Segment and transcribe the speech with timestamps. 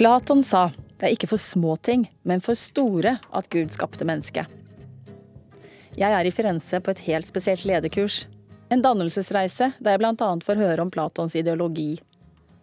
[0.00, 4.48] Platon sa det er ikke for små ting, men for store at Gud skapte mennesket.
[5.92, 8.22] Jeg er i Firenze på et helt spesielt lederkurs.
[8.72, 10.28] En dannelsesreise der jeg bl.a.
[10.46, 11.98] får høre om Platons ideologi.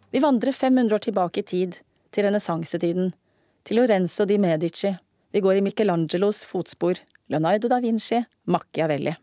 [0.10, 1.78] Vi vandrer 500 år tilbake i tid,
[2.10, 3.14] til renessansetiden,
[3.62, 4.96] til Lorenzo di Medici.
[5.30, 6.98] Vi går i Michelangelos fotspor,
[7.30, 9.14] Leonardo da Vinci, Machiavelli.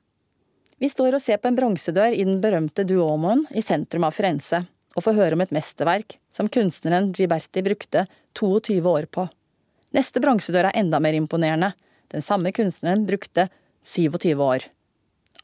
[0.78, 4.62] Vi står og ser på en bronsedør i den berømte Duomoen i sentrum av Firenze,
[4.94, 8.06] og få høre om et mesterverk som kunstneren Giberti brukte
[8.38, 9.26] 22 år på.
[9.94, 11.72] Neste bronsedør er enda mer imponerende.
[12.10, 13.48] Den samme kunstneren brukte
[13.86, 14.66] 27 år.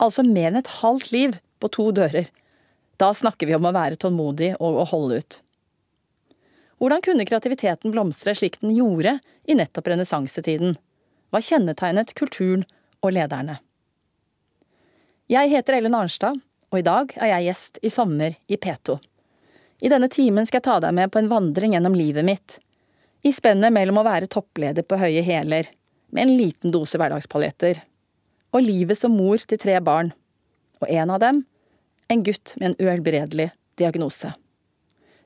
[0.00, 2.30] Altså mer enn et halvt liv på to dører.
[3.00, 5.40] Da snakker vi om å være tålmodig og å holde ut.
[6.80, 10.78] Hvordan kunne kreativiteten blomstre slik den gjorde i nettopp renessansetiden?
[11.30, 12.64] Hva kjennetegnet kulturen
[13.04, 13.58] og lederne?
[15.30, 16.40] Jeg heter Ellen Arnstad,
[16.72, 18.96] og i dag er jeg gjest i Sommer i P2.
[19.80, 22.58] I denne timen skal jeg ta deg med på en vandring gjennom livet mitt.
[23.24, 25.68] I spennet mellom å være toppleder på høye hæler,
[26.10, 27.80] med en liten dose hverdagspaljetter,
[28.50, 30.10] og livet som mor til tre barn,
[30.80, 31.44] og en av dem
[32.10, 34.32] en gutt med en uhelbredelig diagnose.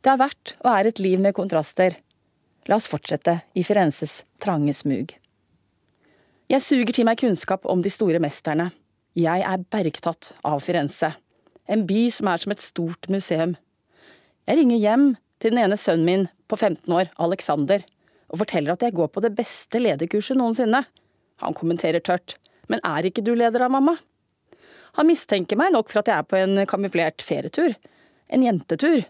[0.05, 1.97] Det har vært og er et liv med kontraster.
[2.69, 5.15] La oss fortsette i Firenzes trange smug.
[6.53, 8.69] Jeg suger til meg kunnskap om de store mesterne.
[9.17, 11.15] Jeg er bergtatt av Firenze,
[11.65, 13.55] en by som er som et stort museum.
[14.45, 15.05] Jeg ringer hjem
[15.41, 17.85] til den ene sønnen min på 15 år, Alexander,
[18.29, 20.83] og forteller at jeg går på det beste lederkurset noensinne.
[21.43, 22.37] Han kommenterer tørt.
[22.69, 23.97] Men er ikke du leder av mamma?
[24.97, 27.75] Han mistenker meg nok for at jeg er på en kamuflert ferietur.
[28.33, 29.03] En jentetur.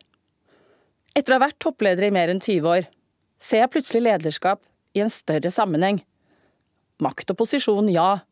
[1.14, 2.88] Etter å ha vært toppleder i mer enn 20 år,
[3.38, 4.62] ser jeg plutselig lederskap
[4.96, 6.00] i en større sammenheng.
[7.02, 8.24] Makt og posisjon, ja,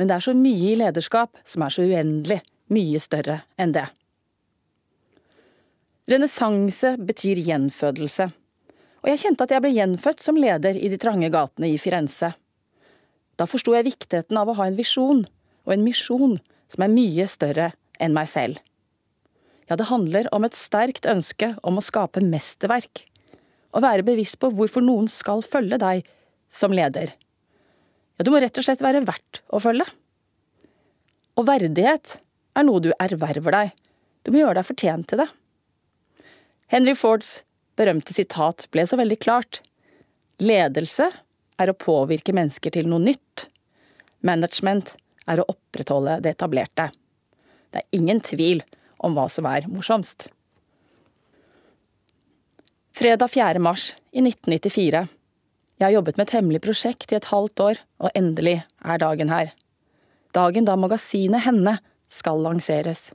[0.00, 2.40] men det er så mye i lederskap som er så uendelig
[2.72, 3.88] mye større enn det.
[6.10, 8.24] Renessanse betyr gjenfødelse,
[9.00, 12.32] og jeg kjente at jeg ble gjenfødt som leder i de trange gatene i Firenze.
[13.38, 16.34] Da forsto jeg viktigheten av å ha en visjon og en misjon
[16.72, 17.68] som er mye større
[18.02, 18.58] enn meg selv.
[19.70, 23.04] Ja, det handler om et sterkt ønske om å skape mesterverk,
[23.70, 26.08] og være bevisst på hvorfor noen skal følge deg
[26.50, 27.12] som leder.
[28.18, 29.86] Ja, du må rett og slett være verdt å følge.
[31.38, 32.18] Og verdighet
[32.58, 33.76] er noe du erverver deg,
[34.26, 35.30] du må gjøre deg fortjent til det.
[36.70, 37.40] Henry Fords
[37.74, 39.58] berømte sitat ble så veldig klart.
[40.38, 41.08] Ledelse
[41.60, 43.48] er å påvirke mennesker til noe nytt.
[44.22, 44.94] Management
[45.26, 46.90] er å opprettholde det etablerte.
[47.74, 48.62] Det er ingen tvil
[49.02, 50.28] om hva som er morsomst.
[52.94, 53.58] Fredag 4.
[53.62, 55.02] mars i 1994.
[55.80, 59.32] Jeg har jobbet med et hemmelig prosjekt i et halvt år, og endelig er dagen
[59.32, 59.54] her.
[60.36, 61.78] Dagen da magasinet Henne
[62.12, 63.08] skal lanseres.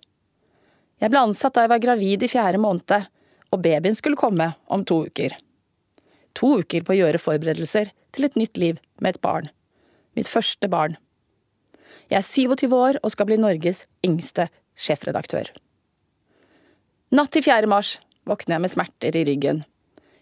[1.00, 3.06] Jeg ble ansatt da jeg var gravid i fjerde måned,
[3.56, 5.36] og babyen skulle komme om to uker.
[6.36, 9.48] To uker på å gjøre forberedelser til et nytt liv med et barn.
[10.16, 10.98] Mitt første barn.
[12.12, 15.48] Jeg er 27 år og skal bli Norges yngste sjefredaktør.
[17.16, 17.70] Natt til 4.
[17.72, 17.96] mars
[18.28, 19.64] våkner jeg med smerter i ryggen.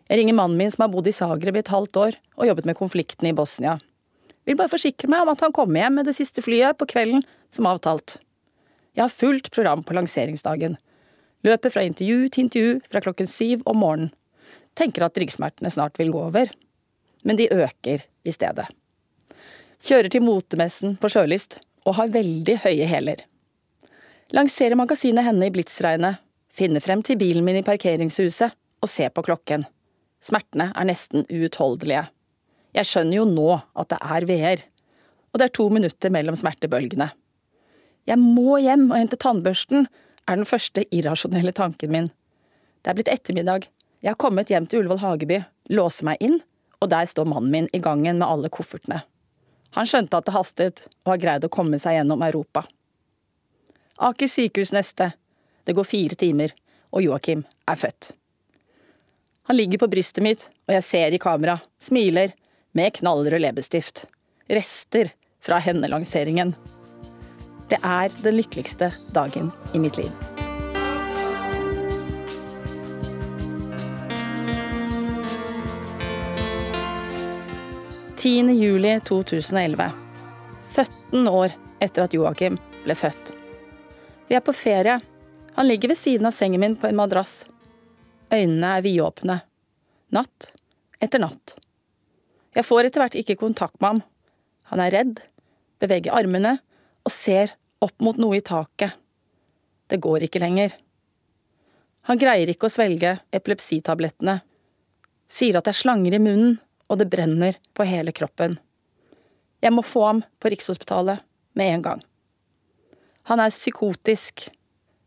[0.09, 2.67] Jeg ringer mannen min som har bodd i Zagreb i et halvt år og jobbet
[2.69, 3.77] med konflikten i Bosnia.
[4.44, 7.23] Vil bare forsikre meg om at han kommer hjem med det siste flyet på kvelden
[7.55, 8.17] som avtalt.
[8.94, 10.75] Jeg har fullt program på lanseringsdagen.
[11.43, 14.13] Løper fra intervju til intervju fra klokken syv om morgenen.
[14.79, 16.49] Tenker at ryggsmertene snart vil gå over.
[17.23, 18.65] Men de øker i stedet.
[19.83, 23.21] Kjører til motemessen på Sjølyst og har veldig høye hæler.
[24.33, 26.21] Lanserer magasinet henne i blitsregnet.
[26.53, 29.65] Finner frem til bilen min i parkeringshuset og ser på klokken.
[30.23, 32.05] Smertene er nesten uutholdelige.
[32.73, 34.63] Jeg skjønner jo nå at det er VR.
[35.33, 37.09] Og det er to minutter mellom smertebølgene.
[38.07, 39.87] Jeg må hjem og hente tannbørsten
[40.28, 42.09] er den første irrasjonelle tanken min.
[42.81, 43.68] Det er blitt ettermiddag.
[44.03, 45.39] Jeg har kommet hjem til Ullevål Hageby,
[45.71, 46.39] låser meg inn,
[46.83, 49.01] og der står mannen min i gangen med alle koffertene.
[49.74, 52.65] Han skjønte at det hastet, og har greid å komme seg gjennom Europa.
[54.03, 55.13] Aker sykehus neste.
[55.63, 56.53] Det går fire timer,
[56.92, 58.12] og Joakim er født.
[59.50, 62.36] Han ligger på brystet mitt, og jeg ser i kamera, smiler,
[62.74, 64.06] med knallrød leppestift.
[64.50, 65.12] Rester
[65.44, 66.56] fra hennelanseringen.
[67.69, 70.12] Det er den lykkeligste dagen i mitt liv.
[78.18, 78.51] «10.
[78.56, 79.92] juli 2011.
[80.62, 81.51] 17 år
[81.83, 82.56] etter at Joakim
[82.86, 83.33] ble født.
[84.30, 85.00] Vi er på ferie.
[85.57, 87.44] Han ligger ved siden av sengen min på en madrass.
[88.31, 89.42] Øynene er vidåpne.
[90.16, 90.54] Natt
[91.04, 91.57] etter natt.
[92.56, 94.01] Jeg får etter hvert ikke kontakt med ham.
[94.71, 95.19] Han er redd,
[95.83, 96.57] beveger armene
[97.03, 98.95] og ser opp mot noe i taket.
[99.88, 100.73] Det går ikke lenger.
[102.07, 104.41] Han greier ikke å svelge epilepsitablettene.
[105.27, 106.59] sier at det er slanger i munnen,
[106.89, 108.59] og det brenner på hele kroppen.
[109.63, 111.23] Jeg må få ham på Rikshospitalet
[111.57, 112.03] med en gang.
[113.31, 114.49] Han er psykotisk.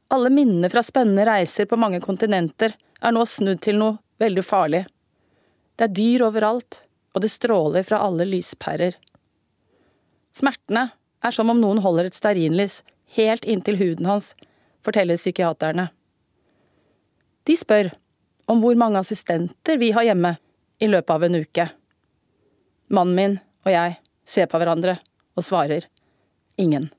[0.09, 4.87] Alle minnene fra spennende reiser på mange kontinenter er nå snudd til noe veldig farlig.
[5.77, 6.81] Det er dyr overalt,
[7.13, 8.97] og det stråler fra alle lyspærer.
[10.37, 10.89] Smertene
[11.25, 12.81] er som om noen holder et stearinlys
[13.17, 14.35] helt inntil huden hans,
[14.85, 15.89] forteller psykiaterne.
[17.47, 17.93] De spør
[18.51, 20.37] om hvor mange assistenter vi har hjemme
[20.83, 21.69] i løpet av en uke.
[22.93, 23.37] Mannen min
[23.67, 24.99] og jeg ser på hverandre
[25.37, 25.89] og svarer
[26.59, 26.91] ingen.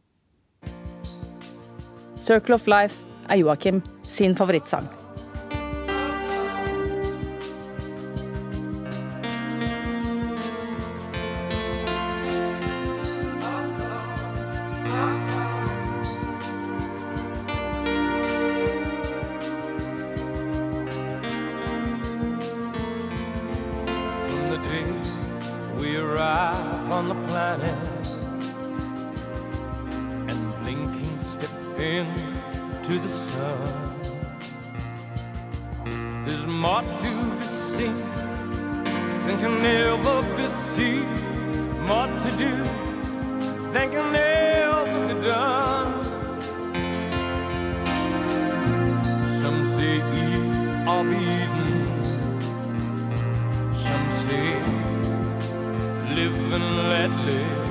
[2.19, 2.99] Circle of Life
[3.29, 4.96] er Joakim sin favorittsang.
[56.77, 57.67] Let live.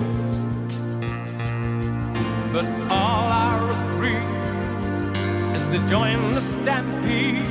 [2.52, 4.26] But all I agree
[5.56, 7.44] is to join the stampede.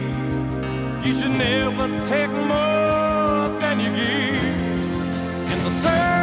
[1.05, 6.14] You should never take more than you give in the circle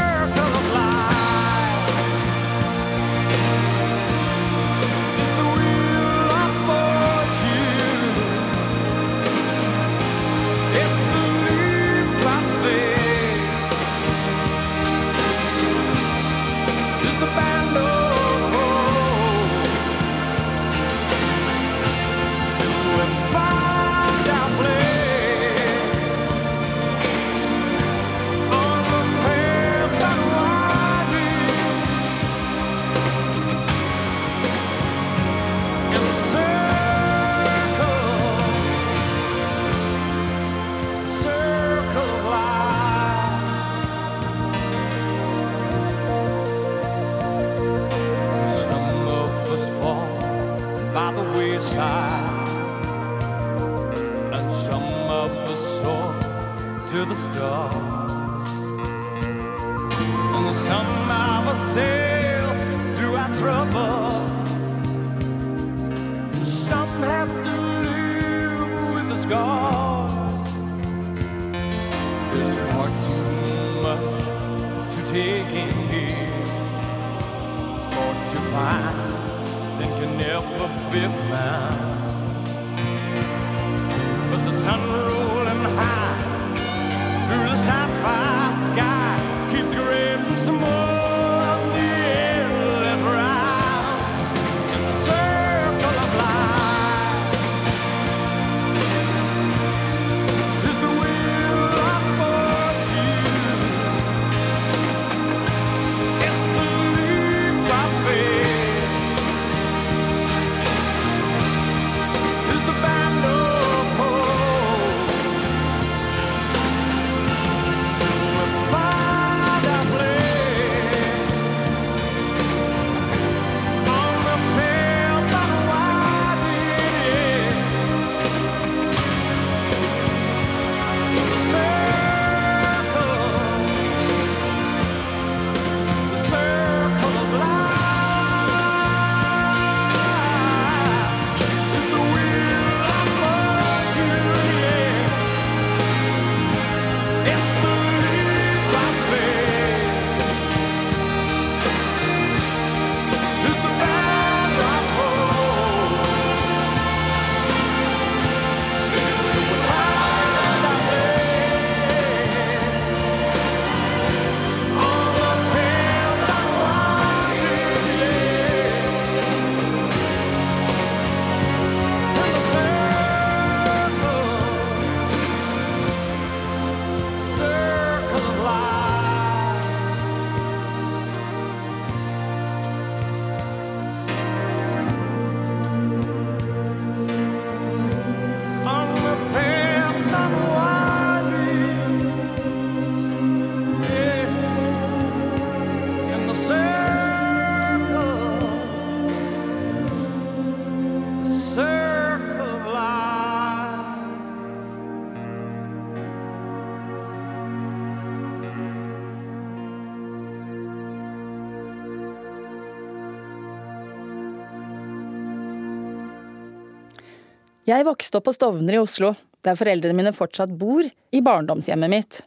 [217.72, 222.19] Jeg vokste opp på Stovner i Oslo, der foreldrene mine fortsatt bor, i barndomshjemmet mitt.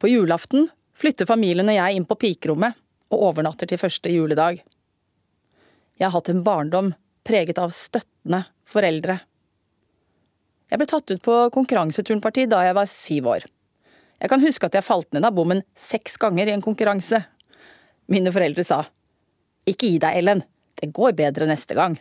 [0.00, 2.78] På julaften flytter familien og jeg inn på pikerommet
[3.12, 4.62] og overnatter til første juledag.
[5.98, 6.94] Jeg har hatt en barndom
[7.28, 9.18] preget av støttende foreldre.
[10.68, 13.48] Jeg ble tatt ut på konkurranseturnparti da jeg var syv år.
[14.18, 17.20] Jeg kan huske at jeg falt ned av bommen seks ganger i en konkurranse.
[18.08, 18.84] Mine foreldre sa
[19.68, 20.46] ikke gi deg, Ellen,
[20.80, 21.98] det går bedre neste gang.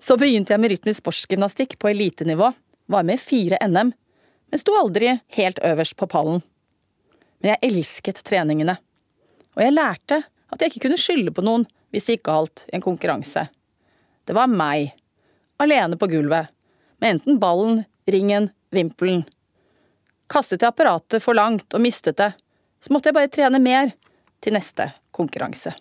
[0.00, 2.52] Så begynte jeg med rytmisk sportsgymnastikk på elitenivå,
[2.90, 3.92] var med fire NM,
[4.50, 6.40] men sto aldri helt øverst på pallen.
[7.40, 8.76] Men jeg elsket treningene,
[9.56, 12.76] og jeg lærte at jeg ikke kunne skylde på noen hvis det gikk galt i
[12.78, 13.46] en konkurranse.
[14.24, 14.92] Det var meg,
[15.60, 16.50] alene på gulvet,
[17.00, 19.24] med enten ballen, ringen, vimpelen.
[20.30, 22.32] Kastet jeg apparatet for langt og mistet det,
[22.80, 23.92] så måtte jeg bare trene mer
[24.40, 25.72] til neste konkurranse.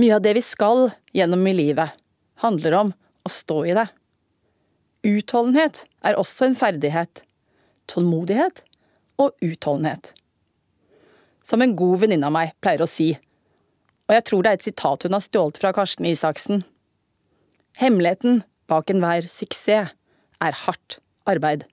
[0.00, 1.90] Mye av det vi skal gjennom i livet,
[2.44, 2.92] handler om
[3.24, 3.88] å stå i det.
[5.04, 7.24] Utholdenhet er også en ferdighet.
[7.90, 8.62] Tålmodighet
[9.20, 10.12] og utholdenhet.
[11.44, 13.12] Som en god venninne av meg pleier å si,
[14.08, 16.64] og jeg tror det er et sitat hun har stjålet fra Karsten Isaksen.
[17.80, 19.92] Hemmeligheten bak enhver suksess
[20.44, 20.98] er hardt
[21.28, 21.64] arbeid.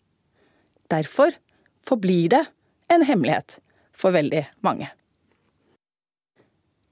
[0.92, 1.36] Derfor
[1.84, 2.46] forblir det
[2.92, 3.60] en hemmelighet
[3.96, 4.88] for veldig mange.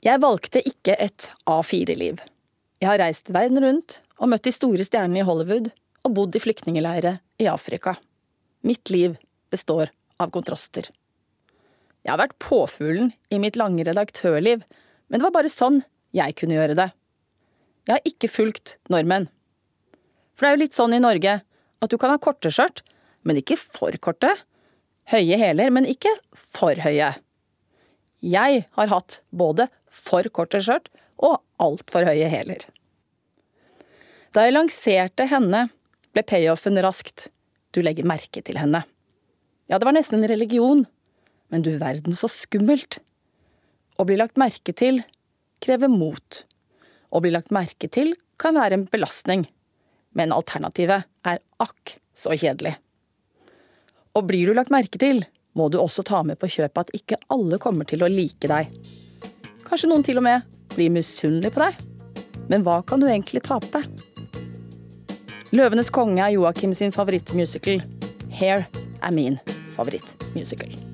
[0.03, 2.21] Jeg valgte ikke et A4-liv.
[2.79, 5.65] Jeg har reist verden rundt og møtt de store stjernene i Hollywood
[6.07, 7.97] og bodd i flyktningeleire i Afrika.
[8.63, 9.17] Mitt liv
[9.51, 10.87] består av kontraster.
[12.05, 14.63] Jeg har vært påfuglen i mitt lange redaktørliv,
[15.11, 15.81] men det var bare sånn
[16.15, 16.87] jeg kunne gjøre det.
[17.83, 19.27] Jeg har ikke fulgt normen.
[20.37, 22.79] For det er jo litt sånn i Norge at du kan ha korte skjørt,
[23.27, 24.31] men ikke for korte.
[25.11, 27.11] Høye hæler, men ikke for høye.
[28.23, 30.87] Jeg har hatt både for korte skjørt
[31.19, 32.63] og altfor høye hæler.
[34.35, 35.67] Da jeg lanserte henne,
[36.13, 37.27] ble payoffen raskt.
[37.73, 38.83] Du legger merke til henne.
[39.69, 40.85] Ja, det var nesten en religion.
[41.49, 42.99] Men du verden så skummelt.
[43.97, 45.01] Å bli lagt merke til
[45.63, 46.43] krever mot.
[47.09, 49.43] Å bli lagt merke til kan være en belastning,
[50.15, 52.75] men alternativet er akk så kjedelig.
[54.15, 55.25] Og blir du lagt merke til,
[55.57, 58.69] må du også ta med på kjøpet at ikke alle kommer til å like deg.
[59.65, 61.79] Kanskje noen til og med blir misunnelig på deg.
[62.49, 63.83] Men hva kan du egentlig tape?
[65.49, 67.81] 'Løvenes konge' er Joakim sin favorittmusical.
[68.29, 68.67] 'Hair'
[69.01, 69.39] er min
[69.75, 70.88] favorittmusical.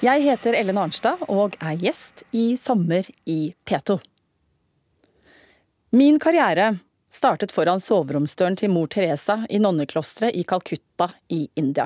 [0.00, 3.98] Jeg heter Ellen Arnstad og er gjest i Sommer i P2.
[5.92, 6.70] Min karriere
[7.12, 11.84] startet foran soveromsdøren til mor Teresa i nonneklosteret i Calcutta i India.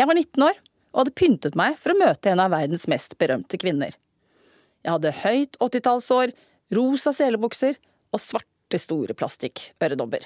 [0.00, 0.56] Jeg var 19 år
[0.94, 3.92] og hadde pyntet meg for å møte en av verdens mest berømte kvinner.
[4.80, 6.32] Jeg hadde høyt 80-tallshår,
[6.72, 7.76] rosa selebukser
[8.16, 10.24] og svarte, store plastikkøredobber.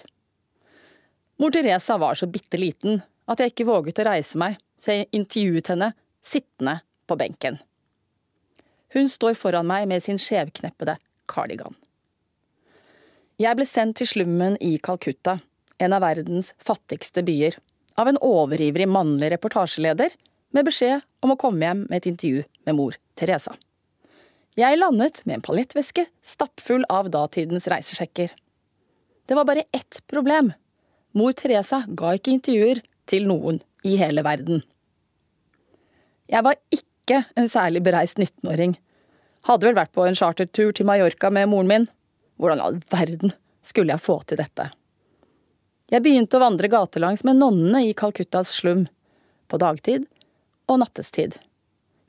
[1.43, 5.11] Mor Teresa var så bitte liten at jeg ikke våget å reise meg, så jeg
[5.11, 5.91] intervjuet henne
[6.23, 6.77] sittende
[7.11, 7.59] på benken.
[8.95, 10.97] Hun står foran meg med sin skjevkneppede
[11.31, 11.75] kardigan.
[13.41, 15.39] Jeg ble sendt til slummen i Calcutta,
[15.81, 17.55] en av verdens fattigste byer,
[17.97, 20.13] av en overivrig mannlig reportasjeleder
[20.55, 23.55] med beskjed om å komme hjem med et intervju med mor Teresa.
[24.59, 28.33] Jeg landet med en paljettveske stappfull av datidens reisesjekker.
[29.25, 30.51] Det var bare ett problem.
[31.17, 34.61] Mor Teresa ga ikke intervjuer til noen i hele verden.
[36.31, 38.77] Jeg var ikke en særlig bereist 19-åring.
[39.49, 41.87] Hadde vel vært på en chartertur til Mallorca med moren min.
[42.41, 43.33] Hvordan i all verden
[43.63, 44.71] skulle jeg få til dette?
[45.91, 48.87] Jeg begynte å vandre gatelangs med nonnene i Calcuttas slum.
[49.51, 50.07] På dagtid
[50.71, 51.35] og nattestid.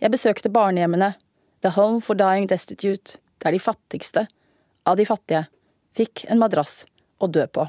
[0.02, 1.14] Jeg besøkte barnehjemmene,
[1.62, 4.28] The Home for Dying Destitute, der de fattigste
[4.86, 5.48] av de fattige
[5.98, 6.84] fikk en madrass
[7.22, 7.66] å dø på.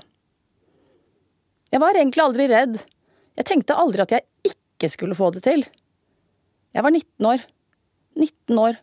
[1.72, 2.76] Jeg var egentlig aldri redd.
[3.40, 5.64] Jeg tenkte aldri at jeg ikke skulle få det til.
[6.72, 7.42] Jeg var 19 år.
[8.16, 8.78] 19 år.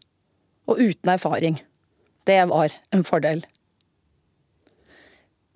[0.69, 1.58] Og uten erfaring.
[2.30, 3.41] Det var en fordel.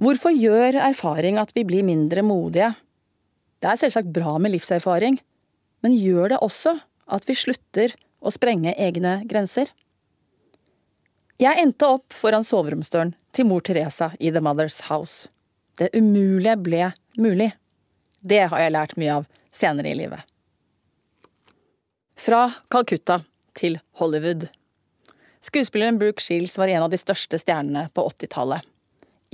[0.02, 2.72] Hvorfor gjør erfaring at vi blir mindre modige?
[3.62, 5.20] Det er selvsagt bra med livserfaring,
[5.86, 6.74] men gjør det også
[7.14, 9.70] at vi slutter å sprenge egne grenser?
[11.40, 15.30] Jeg endte opp foran soveromsdøren til mor Teresa i The Mother's House.
[15.78, 16.92] Det umulige ble
[17.22, 17.54] mulig.
[18.22, 20.33] Det har jeg lært mye av senere i livet.
[22.24, 23.18] Fra Calcutta
[23.58, 24.46] til Hollywood.
[25.44, 28.64] Skuespilleren Brooke Shields var en av de største stjernene på 80-tallet.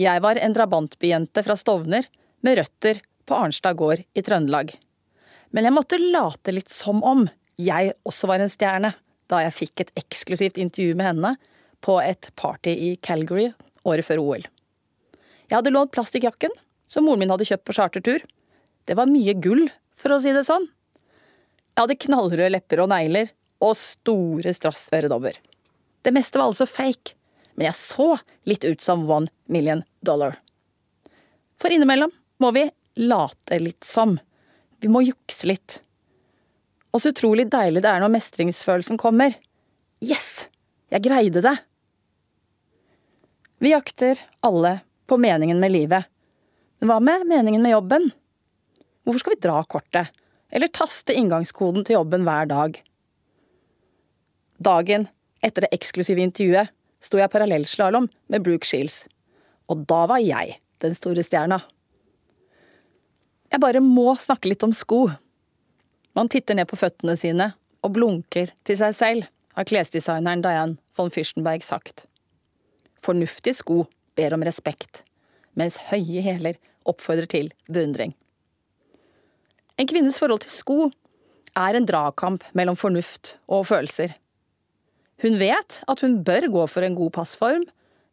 [0.02, 2.08] Jeg var en drabantbyjente fra Stovner
[2.42, 4.74] med røtter på Arnstad gård i Trøndelag.
[5.54, 7.28] Men jeg måtte late litt som om
[7.62, 8.94] jeg også var en stjerne
[9.30, 11.34] da jeg fikk et eksklusivt intervju med henne
[11.86, 13.52] på et party i Calgary
[13.86, 14.50] året før OL.
[15.46, 16.58] Jeg hadde lånt plastikkjakken
[16.90, 18.26] som moren min hadde kjøpt på chartertur.
[18.90, 20.66] Det var mye gull, for å si det sånn.
[21.80, 23.30] Jeg hadde knallrøde lepper og negler
[23.64, 25.38] og store strassøredobber.
[26.04, 27.14] Det meste var altså fake,
[27.56, 28.08] men jeg så
[28.52, 30.36] litt ut som one million dollar.
[31.56, 32.12] For innimellom
[32.44, 32.66] må vi
[33.00, 34.18] late litt som.
[34.84, 35.80] Vi må jukse litt.
[36.92, 39.40] Og så utrolig deilig det er når mestringsfølelsen kommer.
[40.04, 40.50] Yes!
[40.92, 41.58] Jeg greide det!
[43.64, 46.12] Vi jakter alle på meningen med livet.
[46.84, 48.12] Men hva med meningen med jobben?
[49.08, 50.12] Hvorfor skal vi dra kortet?
[50.50, 52.80] Eller taste inngangskoden til jobben hver dag?
[54.60, 55.08] Dagen
[55.46, 56.74] etter det eksklusive intervjuet
[57.06, 59.06] sto jeg parallellslalåm med Brooke Shields.
[59.70, 61.62] Og da var jeg den store stjerna.
[63.50, 65.08] Jeg bare må snakke litt om sko.
[66.18, 67.52] Man titter ned på føttene sine
[67.86, 72.06] og blunker til seg selv, har klesdesigneren Diane von Fürstenberg sagt.
[73.00, 73.86] Fornuftige sko
[74.20, 75.04] ber om respekt,
[75.56, 76.60] mens høye hæler
[76.90, 78.14] oppfordrer til beundring.
[79.80, 80.80] En kvinnes forhold til sko
[81.56, 84.12] er en dragkamp mellom fornuft og følelser.
[85.24, 87.64] Hun vet at hun bør gå for en god passform,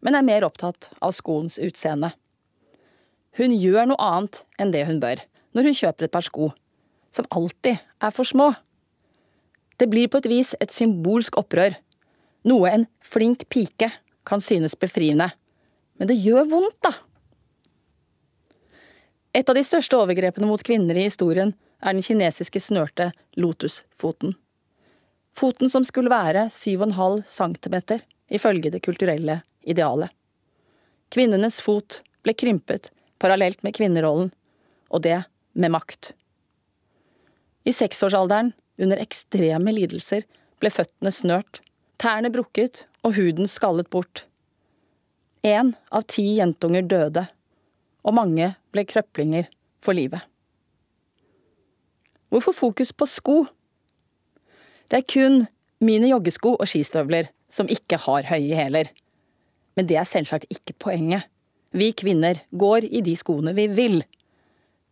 [0.03, 2.13] men er mer opptatt av skoens utseende.
[3.37, 5.23] Hun gjør noe annet enn det hun bør
[5.57, 6.51] når hun kjøper et par sko,
[7.11, 8.51] som alltid er for små.
[9.81, 11.75] Det blir på et vis et symbolsk opprør,
[12.47, 13.91] noe en flink pike
[14.27, 15.31] kan synes befriende.
[15.99, 16.93] Men det gjør vondt, da.
[19.37, 21.51] Et av de største overgrepene mot kvinner i historien
[21.85, 24.33] er den kinesiske snørte lotusfoten.
[25.37, 27.77] Foten som skulle være 7,5 cm,
[28.33, 30.09] ifølge det kulturelle idealet.
[31.13, 32.89] Kvinnenes fot ble krympet
[33.21, 34.33] parallelt med kvinnerollen,
[34.89, 35.21] og det
[35.53, 36.15] med makt.
[37.69, 40.25] I seksårsalderen, under ekstreme lidelser,
[40.61, 41.61] ble føttene snørt,
[42.01, 44.25] tærne brukket og huden skallet bort.
[45.45, 47.27] Én av ti jentunger døde,
[48.07, 49.49] og mange ble krøplinger
[49.83, 50.21] for livet.
[52.29, 53.37] Hvorfor fokus på sko?
[54.91, 55.47] Det er kun
[55.81, 58.91] mine joggesko og skistøvler som ikke har høye hæler.
[59.77, 61.27] Men det er selvsagt ikke poenget.
[61.77, 64.01] Vi kvinner går i de skoene vi vil.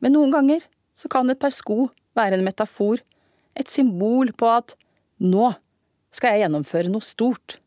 [0.00, 0.64] Men noen ganger
[0.98, 3.00] så kan et par sko være en metafor,
[3.56, 4.74] et symbol på at
[5.22, 5.52] nå
[6.14, 7.58] skal jeg gjennomføre noe stort.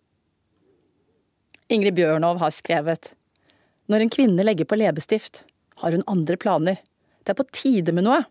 [1.67, 3.13] Ingrid Bjørnov har skrevet
[3.87, 5.43] Når en kvinne legger på leppestift,
[5.81, 6.79] har hun andre planer.
[7.23, 8.21] Det er på tide med noe.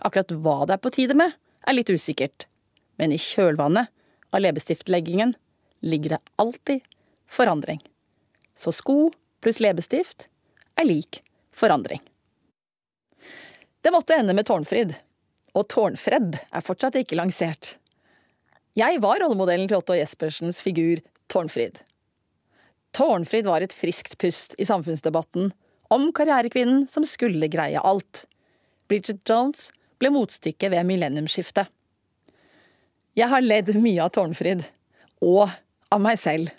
[0.00, 1.32] Akkurat hva det er på tide med,
[1.66, 2.46] er litt usikkert
[3.00, 3.88] Men i kjølvannet
[4.30, 5.34] av leppestiftleggingen
[5.80, 6.84] ligger det alltid
[7.28, 7.80] forandring.
[8.56, 9.08] Så sko
[9.40, 10.28] pluss leppestift
[10.76, 11.22] er lik
[11.56, 12.00] forandring.
[13.80, 14.92] Det måtte ende med Tårnfrid.
[15.56, 17.78] Og Tårnfred er fortsatt ikke lansert.
[18.76, 21.00] Jeg var rollemodellen til Otto Jespersens figur
[21.32, 21.80] Tårnfrid.
[22.92, 25.50] Tårnfrid var et friskt pust i samfunnsdebatten
[25.90, 28.24] om karrierekvinnen som skulle greie alt.
[28.88, 31.68] Bridget Jones ble motstykket ved millenniumsskiftet.
[33.18, 34.62] Jeg har ledd mye av Tårnfrid.
[35.20, 35.50] Og
[35.92, 36.50] av meg selv.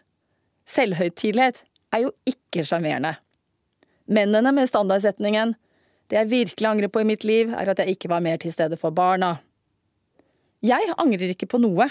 [0.69, 1.63] Selvhøytidelighet
[1.95, 3.15] er jo ikke sjarmerende.
[4.11, 5.55] Mennene med standardsetningen
[6.07, 8.51] 'Det jeg virkelig angrer på i mitt liv, er at jeg ikke var mer til
[8.51, 9.39] stede for barna'.
[10.61, 11.89] Jeg angrer ikke på noe.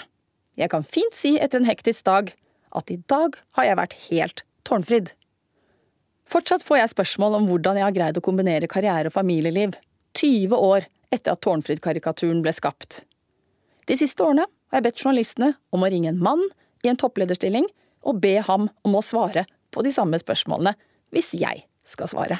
[0.57, 2.33] Jeg kan fint si etter en hektisk dag
[2.75, 5.09] at i dag har jeg vært helt tårnfrid.
[6.31, 9.75] Fortsatt får jeg spørsmål om hvordan jeg har greid å kombinere karriere og familieliv,
[10.15, 13.01] 20 år etter at Tårnfrid-karikaturen ble skapt.
[13.87, 16.43] De siste årene har jeg bedt journalistene om å ringe en mann
[16.85, 17.67] i en topplederstilling
[18.07, 19.43] og be ham om å svare
[19.75, 20.73] på de samme spørsmålene
[21.11, 22.39] hvis jeg skal svare.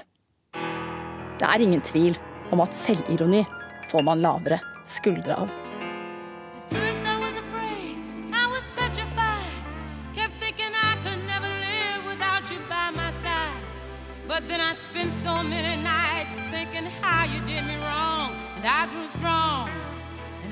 [1.42, 2.16] Det er ingen tvil
[2.56, 3.44] om at selvironi
[3.92, 5.61] får man lavere skuldre av.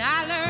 [0.02, 0.49] I learned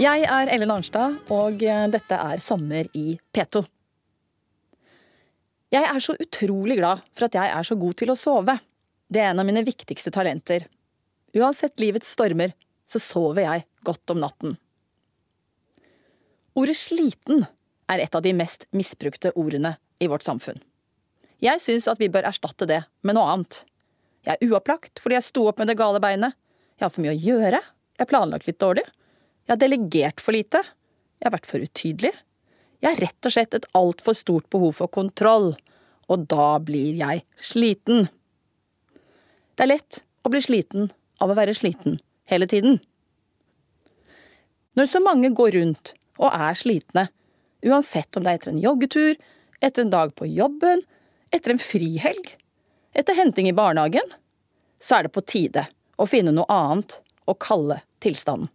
[0.00, 3.60] Jeg er Ellen Arnstad, og eh, dette er Sommer i P2.
[5.74, 8.54] Jeg er så utrolig glad for at jeg er så god til å sove.
[9.12, 10.64] Det er en av mine viktigste talenter.
[11.36, 12.54] Uansett livets stormer,
[12.88, 14.54] så sover jeg godt om natten.
[16.56, 17.44] Ordet sliten
[17.92, 20.62] er et av de mest misbrukte ordene i vårt samfunn.
[21.44, 23.66] Jeg syns at vi bør erstatte det med noe annet.
[24.24, 26.40] Jeg er uopplagt fordi jeg sto opp med det gale beinet.
[26.80, 27.60] Jeg har for mye å gjøre.
[27.60, 28.86] Jeg har planlagt litt dårlig.
[29.50, 30.60] Jeg har delegert for lite.
[31.18, 32.12] Jeg har vært for utydelig.
[32.78, 35.56] Jeg har rett og slett et altfor stort behov for kontroll.
[36.06, 38.06] Og da blir jeg sliten.
[39.58, 41.98] Det er lett å bli sliten av å være sliten
[42.30, 42.78] hele tiden.
[44.78, 47.08] Når så mange går rundt og er slitne,
[47.66, 49.18] uansett om det er etter en joggetur,
[49.58, 50.86] etter en dag på jobben,
[51.34, 52.36] etter en frihelg,
[52.94, 54.14] etter henting i barnehagen,
[54.78, 55.66] så er det på tide
[55.98, 58.46] å finne noe annet å kalle tilstanden.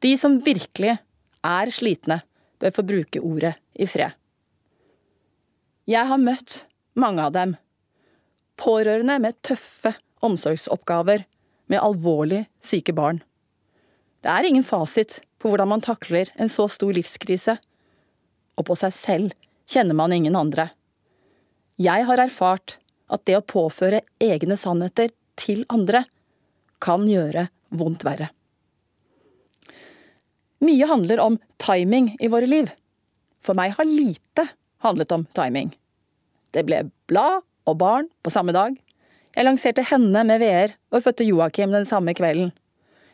[0.00, 0.96] De som virkelig
[1.44, 2.20] er slitne,
[2.60, 4.12] bør få bruke ordet i fred.
[5.88, 6.64] Jeg har møtt
[7.00, 7.56] mange av dem.
[8.60, 11.24] Pårørende med tøffe omsorgsoppgaver
[11.72, 13.22] med alvorlig syke barn.
[14.20, 17.56] Det er ingen fasit på hvordan man takler en så stor livskrise.
[18.60, 20.68] Og på seg selv kjenner man ingen andre.
[21.80, 22.76] Jeg har erfart
[23.10, 26.04] at det å påføre egne sannheter til andre
[26.80, 28.28] kan gjøre vondt verre.
[30.60, 32.70] Mye handler om timing i våre liv.
[33.40, 34.46] For meg har lite
[34.84, 35.72] handlet om timing.
[36.52, 38.74] Det ble blad og barn på samme dag.
[39.36, 42.50] Jeg lanserte henne med VR og fødte Joakim den samme kvelden.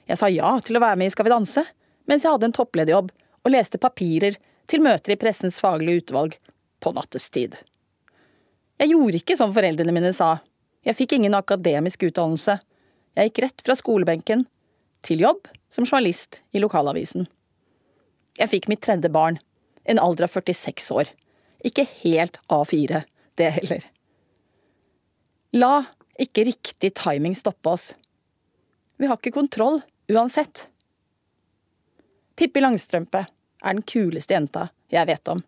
[0.09, 1.63] Jeg sa ja til å være med i Skal vi danse,
[2.07, 4.39] mens jeg hadde en topplederjobb og leste papirer
[4.71, 6.39] til møter i pressens faglige utvalg
[6.83, 7.55] på nattestid.
[8.81, 10.39] Jeg gjorde ikke som foreldrene mine sa.
[10.87, 12.59] Jeg fikk ingen akademisk utdannelse.
[13.17, 14.45] Jeg gikk rett fra skolebenken
[15.07, 17.27] til jobb som journalist i lokalavisen.
[18.37, 19.39] Jeg fikk mitt tredje barn,
[19.85, 21.11] en alder av 46 år.
[21.65, 23.03] Ikke helt A4,
[23.39, 23.87] det heller.
[25.57, 25.87] La
[26.21, 27.91] ikke riktig timing stoppe oss.
[28.97, 29.81] Vi har ikke kontroll
[30.13, 30.69] uansett.
[32.37, 35.41] Pippi Langstrømpe er den kuleste jenta jeg vet om.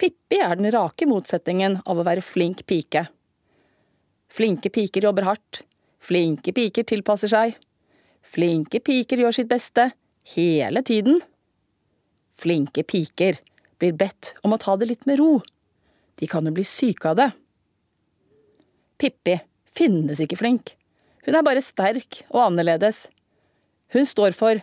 [0.00, 3.06] Pippi er den rake motsetningen av å være flink pike.
[4.34, 5.62] Flinke piker jobber hardt.
[6.02, 7.54] Flinke piker tilpasser seg.
[8.24, 9.90] Flinke piker gjør sitt beste
[10.34, 11.20] hele tiden.
[12.40, 13.38] Flinke piker
[13.78, 15.38] blir bedt om å ta det litt med ro.
[16.18, 17.30] De kan jo bli syke av det.
[18.98, 19.38] Pippi
[19.74, 20.74] finnes ikke flink.
[21.26, 23.06] Hun er bare sterk og annerledes.
[23.94, 24.60] Hun står for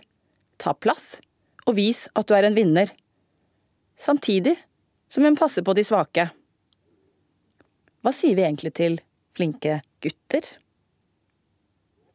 [0.62, 1.16] ta plass
[1.68, 2.92] og vis at du er en vinner.
[4.00, 4.56] Samtidig
[5.12, 6.30] som hun passer på de svake.
[8.02, 8.98] Hva sier vi egentlig til
[9.38, 10.48] flinke gutter?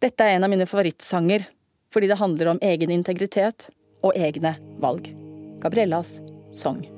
[0.02, 1.46] Dette er en av mine favorittsanger
[1.94, 3.70] fordi det handler om egen integritet
[4.04, 5.25] og egne valg.
[5.60, 6.20] Gabriellas
[6.52, 6.95] sang.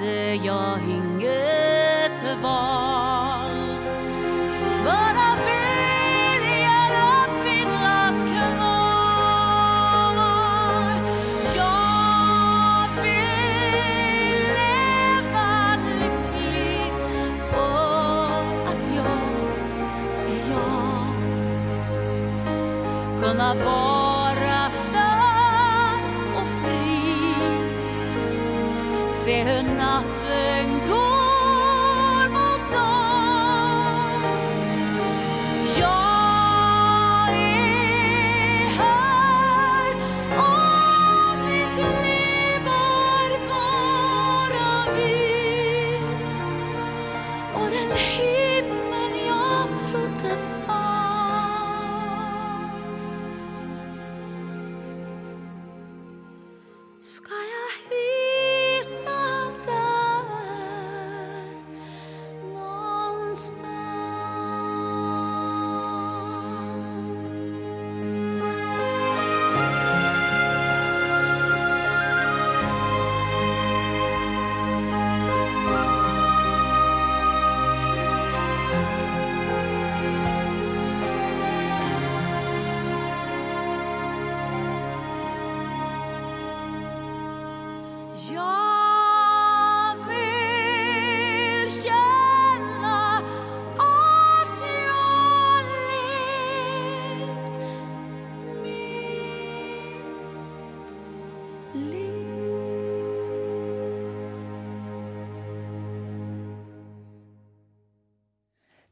[0.00, 0.80] The ya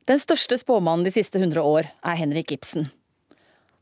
[0.08, 2.86] Den største spåmannen de siste hundre år er Henrik Ibsen.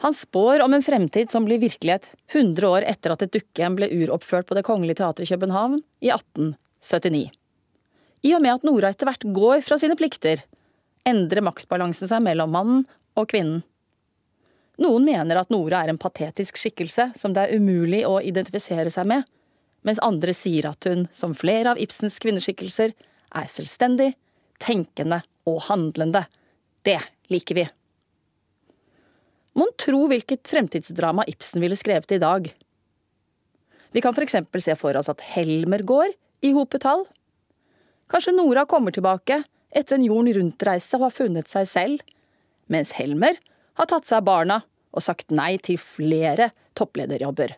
[0.02, 3.88] Han spår om en fremtid som blir virkelighet 100 år etter at et dukkehjem ble
[3.94, 7.30] uroppført på Det kongelige teatret i København i 1879.
[8.26, 10.42] I og med at Nora etter hvert går fra sine plikter,
[11.06, 12.82] endrer maktbalansen seg mellom mannen
[13.14, 13.62] og kvinnen.
[14.82, 19.06] Noen mener at Nora er en patetisk skikkelse som det er umulig å identifisere seg
[19.14, 19.22] med,
[19.86, 22.92] mens andre sier at hun, som flere av Ibsens kvinneskikkelser,
[23.36, 24.10] er selvstendig,
[24.60, 26.24] tenkende og handlende.
[26.82, 27.00] Det
[27.32, 27.66] liker vi.
[29.56, 32.50] Mon tro hvilket fremtidsdrama Ibsen ville skrevet i dag.
[33.96, 36.12] Vi kan eksempel se for oss at Helmer går
[36.44, 37.06] i hopetall.
[38.12, 39.40] Kanskje Nora kommer tilbake
[39.70, 42.02] etter en jorden rundt-reise og har funnet seg selv,
[42.68, 43.38] mens Helmer
[43.78, 44.58] har tatt seg av barna
[44.96, 47.54] og sagt nei til flere topplederjobber.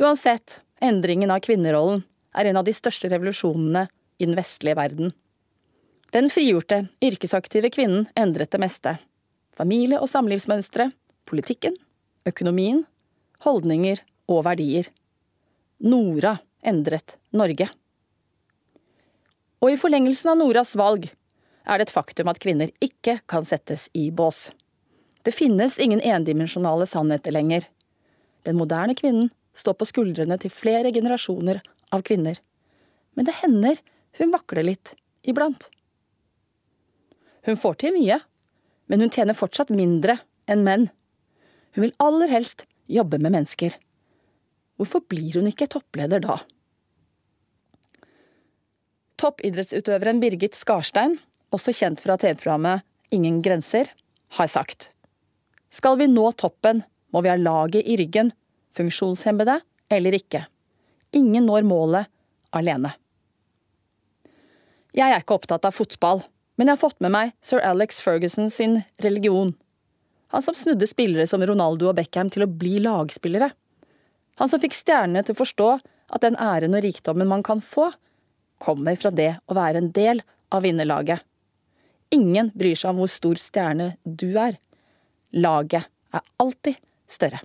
[0.00, 2.04] Uansett, endringen av kvinnerollen
[2.36, 3.86] er en av de største revolusjonene
[4.20, 5.12] i den vestlige verden.
[6.10, 8.96] Den frigjorte, yrkesaktive kvinnen endret det meste.
[9.54, 10.88] Familie- og samlivsmønstre,
[11.24, 11.76] politikken,
[12.26, 12.82] økonomien,
[13.46, 14.88] holdninger og verdier.
[15.78, 16.34] Nora
[16.66, 17.68] endret Norge.
[19.62, 23.86] Og i forlengelsen av Noras valg er det et faktum at kvinner ikke kan settes
[23.94, 24.48] i bås.
[25.22, 27.68] Det finnes ingen endimensjonale sannheter lenger.
[28.42, 31.60] Den moderne kvinnen står på skuldrene til flere generasjoner
[31.94, 32.40] av kvinner.
[33.14, 33.78] Men det hender
[34.18, 35.70] hun vakler litt iblant.
[37.46, 38.18] Hun får til mye,
[38.90, 40.18] men hun tjener fortsatt mindre
[40.50, 40.88] enn menn.
[41.74, 43.76] Hun vil aller helst jobbe med mennesker.
[44.80, 46.38] Hvorfor blir hun ikke toppleder da?
[49.20, 51.18] Toppidrettsutøveren Birgit Skarstein,
[51.52, 53.88] også kjent fra TV-programmet Ingen grenser,
[54.38, 54.92] har sagt
[55.74, 58.30] Skal vi nå toppen, må vi ha laget i ryggen,
[58.74, 59.58] funksjonshemmede
[59.90, 60.44] eller ikke.
[61.18, 62.10] Ingen når målet
[62.54, 62.92] alene.
[64.94, 66.22] Jeg er ikke opptatt av fotball,
[66.60, 69.54] men jeg har fått med meg sir Alex Ferguson sin religion.
[70.28, 73.48] Han som snudde spillere som Ronaldo og Beckham til å bli lagspillere.
[74.36, 77.88] Han som fikk stjernene til å forstå at den æren og rikdommen man kan få,
[78.60, 80.20] kommer fra det å være en del
[80.52, 81.24] av vinnerlaget.
[82.12, 84.60] Ingen bryr seg om hvor stor stjerne du er.
[85.32, 86.76] Laget er alltid
[87.08, 87.40] større.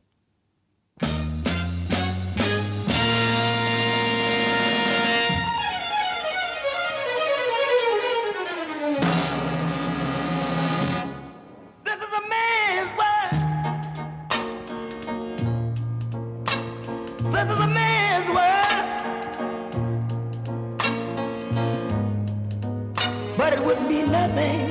[23.66, 24.68] Wouldn't be nothing,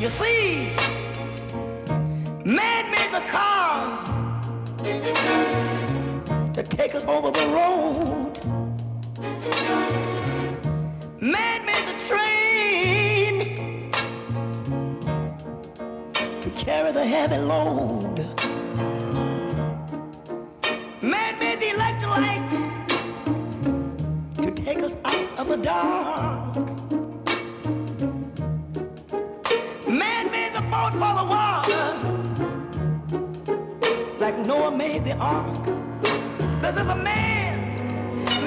[0.00, 0.74] You see,
[2.46, 4.08] man made the cars
[6.54, 8.38] to take us over the road.
[11.20, 12.39] Man made the train
[16.70, 18.16] carry the heavy load.
[21.02, 22.52] Man made the electrolyte
[24.42, 26.54] to take us out of the dark.
[29.88, 31.86] Man made the boat for the water,
[34.20, 35.64] like Noah made the ark.
[36.62, 37.80] This is a man's,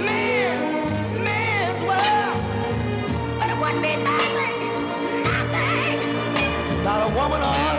[0.08, 0.80] man's,
[1.28, 2.42] man's world.
[3.38, 4.56] But it wouldn't be nothing,
[5.26, 6.00] nothing.
[6.78, 7.73] without a woman or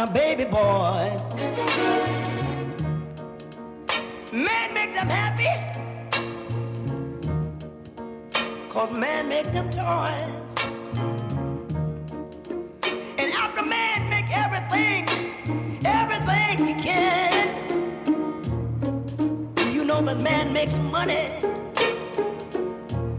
[0.00, 1.34] kind of baby boys.
[4.32, 5.50] Man make them happy.
[8.68, 10.54] Cause man make them toys.
[13.18, 15.06] And after man make everything,
[15.84, 17.48] everything he can.
[19.72, 21.28] You know that man makes money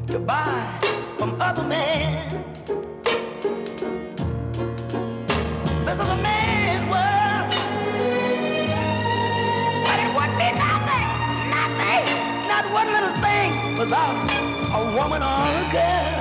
[0.08, 0.80] to buy
[1.20, 2.21] from other men.
[13.92, 14.24] Without
[14.72, 16.16] a woman or a girl.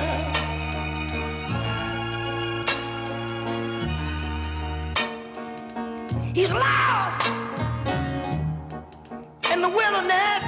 [6.33, 7.27] He's lost
[9.53, 10.45] in the wilderness.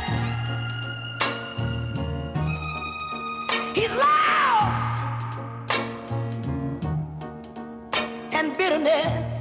[3.77, 4.95] He's lost
[8.33, 9.33] in bitterness.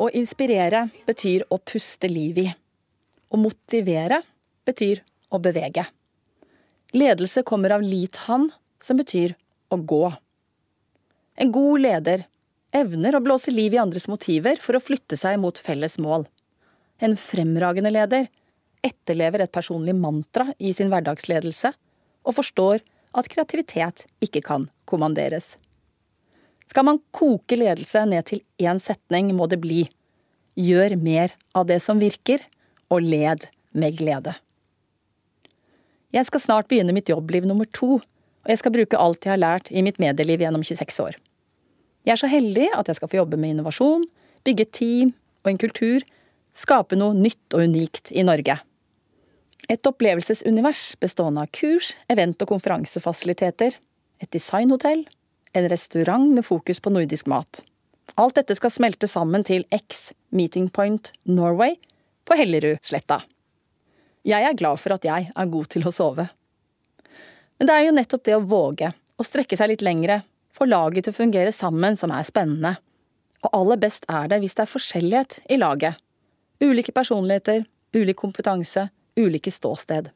[0.00, 2.52] Å inspirere betyr å puste liv i.
[3.28, 4.24] Å motivere
[4.64, 5.86] betyr å bevege.
[6.94, 8.50] Ledelse kommer av lit-han,
[8.82, 9.34] som betyr
[9.72, 10.04] å gå.
[11.34, 12.26] En god leder
[12.74, 16.26] evner å blåse liv i andres motiver for å flytte seg mot felles mål.
[17.02, 18.28] En fremragende leder
[18.84, 21.72] etterlever et personlig mantra i sin hverdagsledelse
[22.24, 22.82] og forstår
[23.14, 25.54] at kreativitet ikke kan kommanderes.
[26.70, 29.84] Skal man koke ledelse ned til én setning, må det bli
[30.54, 32.42] gjør mer av det som virker,
[32.92, 34.34] og led med glede.
[36.14, 39.40] Jeg skal snart begynne mitt jobbliv nummer to, og jeg skal bruke alt jeg har
[39.42, 41.16] lært i mitt medieliv gjennom 26 år.
[42.04, 44.04] Jeg er så heldig at jeg skal få jobbe med innovasjon,
[44.46, 45.10] bygge et team
[45.42, 46.04] og en kultur,
[46.54, 48.60] skape noe nytt og unikt i Norge.
[49.72, 53.74] Et opplevelsesunivers bestående av kurs, event- og konferansefasiliteter,
[54.22, 55.06] et designhotell,
[55.54, 57.62] en restaurant med fokus på nordisk mat.
[58.20, 61.78] Alt dette skal smelte sammen til X Meeting Point Norway
[62.28, 63.22] på Hellerudsletta.
[64.24, 66.24] Jeg er glad for at jeg er god til å sove.
[67.58, 70.22] Men det er jo nettopp det å våge, å strekke seg litt lengre,
[70.54, 72.74] få laget til å fungere sammen som er spennende.
[73.44, 76.00] Og aller best er det hvis det er forskjellighet i laget.
[76.64, 78.88] Ulike personligheter, ulik kompetanse,
[79.20, 80.08] ulike ståsted.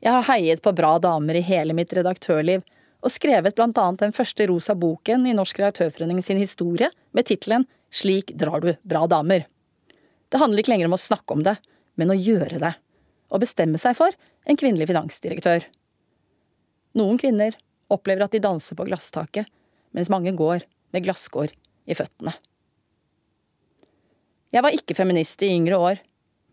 [0.00, 2.64] Jeg har heiet på bra damer i hele mitt redaktørliv,
[3.04, 7.68] og skrevet blant annet den første rosa boken i Norsk Redaktørforening sin historie med tittelen
[7.92, 9.44] Slik drar du bra damer.
[10.28, 11.54] Det handler ikke lenger om å snakke om det,
[11.94, 12.72] men å gjøre det.
[13.32, 14.14] Og bestemme seg for
[14.46, 15.66] en kvinnelig finansdirektør.
[16.96, 17.56] Noen kvinner
[17.92, 19.48] opplever at de danser på glasstaket,
[19.96, 20.64] mens mange går
[20.94, 21.52] med glasskår
[21.86, 22.34] i føttene.
[24.54, 26.02] Jeg var ikke feminist i yngre år,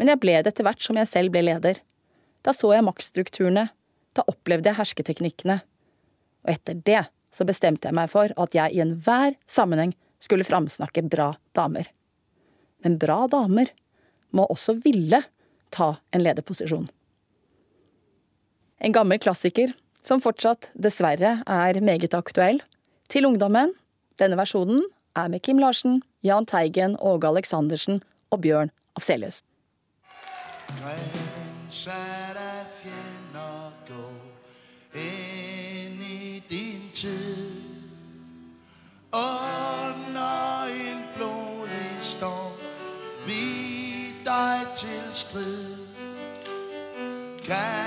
[0.01, 1.79] men jeg ble det etter hvert som jeg selv ble leder.
[2.43, 3.67] Da så jeg maktstrukturene,
[4.13, 5.59] da opplevde jeg hersketeknikkene.
[6.43, 9.93] Og etter det så bestemte jeg meg for at jeg i enhver sammenheng
[10.23, 11.87] skulle framsnakke bra damer.
[12.83, 13.71] Men bra damer
[14.35, 15.21] må også ville
[15.73, 16.87] ta en lederposisjon.
[18.83, 22.61] En gammel klassiker som fortsatt dessverre er meget aktuell.
[23.09, 23.73] Til ungdommen.
[24.19, 24.83] Denne versjonen
[25.15, 29.43] er med Kim Larsen, Jahn Teigen, Åge Aleksandersen og Bjørn Afselius.
[31.87, 34.09] er af fjender gå
[34.93, 37.73] inn i din tid
[39.13, 42.59] Under en blodig storm
[43.25, 45.62] Vi deg til strid
[47.53, 47.82] Kanskje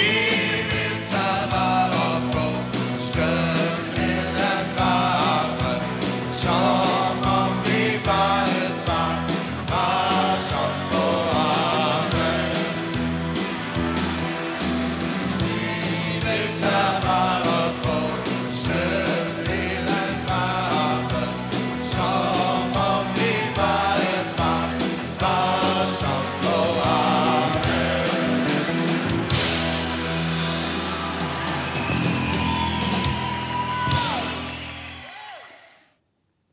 [0.00, 0.29] me.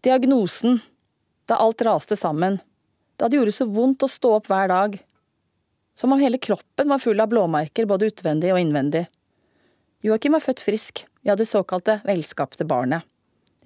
[0.07, 0.79] Diagnosen.
[1.45, 2.59] Da alt raste sammen.
[3.17, 4.93] Da det gjorde så vondt å stå opp hver dag.
[5.99, 9.01] Som om hele kroppen var full av blåmerker, både utvendig og innvendig.
[10.07, 13.03] Joakim var født frisk, vi hadde såkalte velskapte barnet.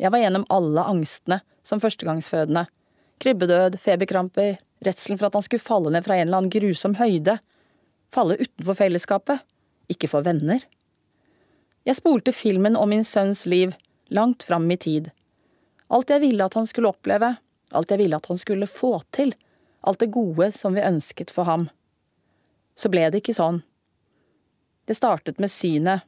[0.01, 2.65] Jeg var gjennom alle angstene som førstegangsfødende.
[3.21, 7.37] Krybbedød, feberkramper, redselen for at han skulle falle ned fra en eller annen grusom høyde.
[8.09, 9.45] Falle utenfor fellesskapet.
[9.93, 10.65] Ikke få venner.
[11.85, 13.77] Jeg spolte filmen om min sønns liv
[14.09, 15.13] langt fram i tid.
[15.91, 17.33] Alt jeg ville at han skulle oppleve,
[17.75, 19.33] alt jeg ville at han skulle få til,
[19.81, 21.67] alt det gode som vi ønsket for ham.
[22.77, 23.61] Så ble det ikke sånn.
[24.87, 26.05] Det startet med synet.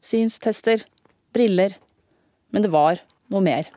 [0.00, 0.82] Synstester,
[1.34, 1.76] briller.
[2.50, 3.68] Men det var noe mer.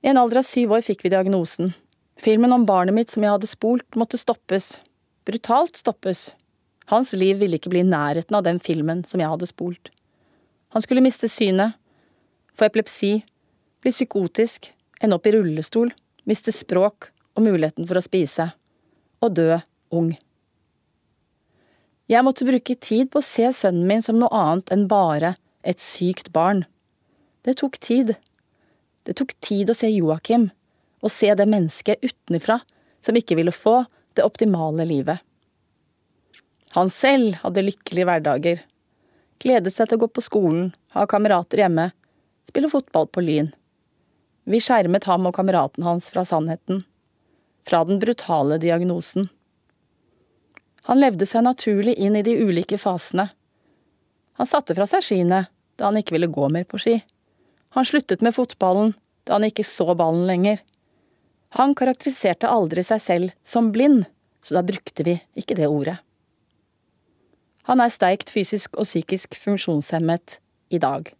[0.00, 1.72] I en alder av syv år fikk vi diagnosen.
[2.20, 4.74] Filmen om barnet mitt som jeg hadde spolt, måtte stoppes.
[5.28, 6.30] Brutalt stoppes.
[6.92, 9.90] Hans liv ville ikke bli i nærheten av den filmen som jeg hadde spolt.
[10.74, 11.76] Han skulle miste synet,
[12.54, 13.20] få epilepsi,
[13.80, 14.70] bli psykotisk,
[15.00, 15.92] ende opp i rullestol,
[16.28, 18.50] miste språk og muligheten for å spise,
[19.20, 19.56] og dø
[19.96, 20.12] ung.
[22.10, 25.80] Jeg måtte bruke tid på å se sønnen min som noe annet enn bare et
[25.82, 26.64] sykt barn.
[27.46, 28.16] Det tok tid.
[29.06, 30.48] Det tok tid å se Joakim,
[31.00, 32.58] å se det mennesket utenfra
[33.00, 33.84] som ikke ville få
[34.18, 35.22] det optimale livet.
[36.76, 38.60] Han selv hadde lykkelige hverdager.
[39.40, 41.88] Gledet seg til å gå på skolen, ha kamerater hjemme,
[42.50, 43.54] spille fotball på Lyn.
[44.44, 46.84] Vi skjermet ham og kameraten hans fra sannheten.
[47.68, 49.28] Fra den brutale diagnosen.
[50.88, 53.28] Han levde seg naturlig inn i de ulike fasene.
[54.40, 55.44] Han satte fra seg skiene
[55.76, 56.96] da han ikke ville gå mer på ski.
[57.76, 58.94] Han sluttet med fotballen
[59.28, 60.60] da han ikke så ballen lenger.
[61.58, 64.04] Han karakteriserte aldri seg selv som blind,
[64.42, 65.98] så da brukte vi ikke det ordet.
[67.68, 70.38] Han er sterkt fysisk og psykisk funksjonshemmet
[70.72, 71.10] i dag.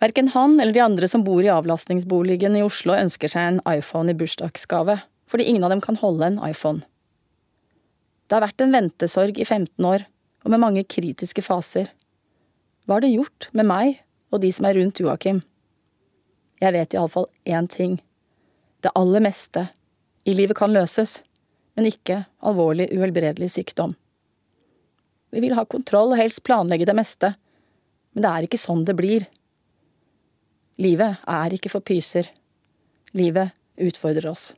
[0.00, 4.12] Verken han eller de andre som bor i avlastningsboligen i Oslo ønsker seg en iPhone
[4.12, 4.96] i bursdagsgave,
[5.28, 6.80] fordi ingen av dem kan holde en iPhone.
[8.26, 10.06] Det har vært en ventesorg i 15 år,
[10.40, 11.90] og med mange kritiske faser.
[12.86, 13.98] Hva har det gjort med meg
[14.32, 15.42] og de som er rundt Joakim?
[16.60, 17.98] Jeg vet iallfall én ting.
[18.80, 19.66] Det aller meste
[20.24, 21.18] i livet kan løses,
[21.76, 23.92] men ikke alvorlig uhelbredelig sykdom.
[25.30, 27.34] Vi vil ha kontroll og helst planlegge det meste,
[28.14, 29.28] men det er ikke sånn det blir.
[30.80, 32.30] Livet er ikke for pyser.
[33.12, 34.50] Livet utfordrer oss.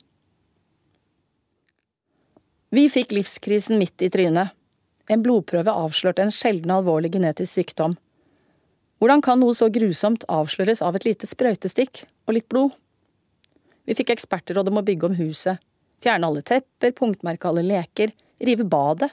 [2.73, 4.55] Vi fikk livskrisen midt i trynet.
[5.11, 7.99] En blodprøve avslørte en sjelden alvorlig genetisk sykdom.
[9.03, 12.71] Hvordan kan noe så grusomt avsløres av et lite sprøytestikk og litt blod?
[13.83, 15.59] Vi fikk ekspertråd om å bygge om huset,
[16.05, 19.11] fjerne alle tepper, punktmerke alle leker, rive badet,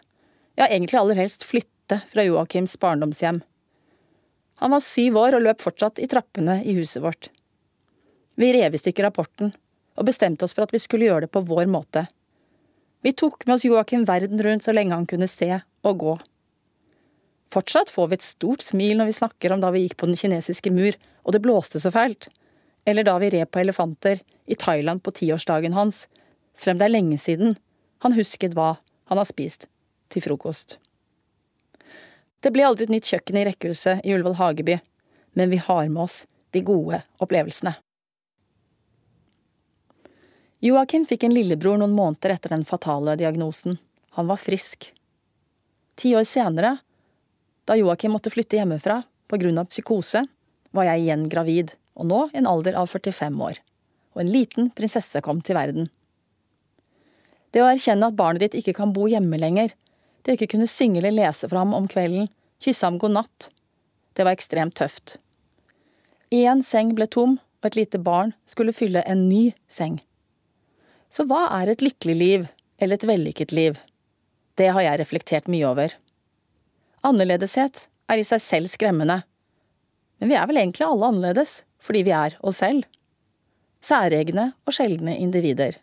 [0.60, 3.41] ja, egentlig aller helst flytte fra Joakims barndomshjem.
[4.60, 7.30] Han var syv år og løp fortsatt i trappene i huset vårt.
[8.39, 9.53] Vi rev i stykker rapporten
[9.99, 12.05] og bestemte oss for at vi skulle gjøre det på vår måte.
[13.03, 16.18] Vi tok med oss Joakim verden rundt så lenge han kunne se og gå.
[17.49, 20.20] Fortsatt får vi et stort smil når vi snakker om da vi gikk på den
[20.20, 22.28] kinesiske mur og det blåste så fælt,
[22.86, 26.05] eller da vi red på elefanter i Thailand på tiårsdagen hans,
[26.55, 27.57] selv om det er lenge siden
[28.03, 28.76] han husket hva
[29.10, 29.68] han har spist
[30.12, 30.78] til frokost.
[32.40, 34.80] Det ble aldri et nytt kjøkken i rekkehuset i Ullevål Hageby,
[35.36, 36.24] men vi har med oss
[36.56, 37.74] de gode opplevelsene.
[40.64, 43.78] Joakim fikk en lillebror noen måneder etter den fatale diagnosen.
[44.16, 44.90] Han var frisk.
[46.00, 46.78] Ti år senere,
[47.68, 50.24] da Joakim måtte flytte hjemmefra av psykose,
[50.72, 53.60] var jeg igjen gravid, og nå i en alder av 45 år.
[54.16, 55.90] Og en liten prinsesse kom til verden.
[57.54, 59.72] Det å erkjenne at barnet ditt ikke kan bo hjemme lenger,
[60.30, 62.28] det å ikke kunne synge eller lese for ham om kvelden,
[62.62, 63.48] kysse ham god natt,
[64.14, 65.16] det var ekstremt tøft.
[66.30, 69.98] Én seng ble tom, og et lite barn skulle fylle en ny seng.
[71.10, 72.46] Så hva er et lykkelig liv,
[72.78, 73.80] eller et vellykket liv?
[74.54, 75.96] Det har jeg reflektert mye over.
[77.02, 79.24] Annerledeshet er i seg selv skremmende.
[80.22, 82.86] Men vi er vel egentlig alle annerledes, fordi vi er oss selv.
[83.82, 85.80] Særegne og sjeldne individer.